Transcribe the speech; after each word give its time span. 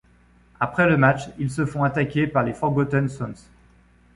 Après 0.59 0.89
le 0.89 0.97
match, 0.97 1.29
ils 1.37 1.51
se 1.51 1.63
font 1.63 1.83
attaqués 1.83 2.25
par 2.25 2.41
les 2.43 2.55
Forgotten 2.55 3.07
Sons. 3.07 3.35